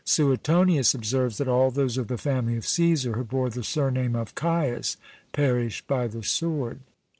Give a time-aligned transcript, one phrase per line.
[0.03, 4.33] Suetonius observes that all those of the family of CÃḊsar who bore the surname of
[4.33, 4.97] Caius
[5.31, 6.79] perished by the sword.